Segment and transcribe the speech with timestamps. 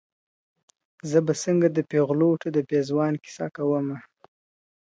[1.09, 4.05] زه به څنګه د پېغلوټو د پېزوان کیسه کومه `